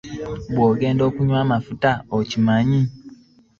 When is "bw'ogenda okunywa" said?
0.53-1.37